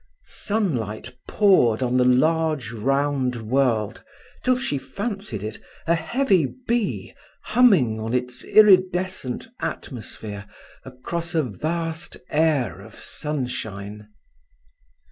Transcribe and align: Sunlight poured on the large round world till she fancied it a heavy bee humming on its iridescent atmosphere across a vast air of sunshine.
Sunlight 0.23 1.15
poured 1.27 1.83
on 1.83 1.97
the 1.97 2.03
large 2.03 2.71
round 2.71 3.35
world 3.35 4.03
till 4.43 4.57
she 4.57 4.79
fancied 4.79 5.43
it 5.43 5.59
a 5.85 5.93
heavy 5.93 6.47
bee 6.67 7.13
humming 7.43 7.99
on 7.99 8.11
its 8.11 8.43
iridescent 8.43 9.49
atmosphere 9.59 10.47
across 10.83 11.35
a 11.35 11.43
vast 11.43 12.17
air 12.31 12.81
of 12.81 12.95
sunshine. 12.95 14.07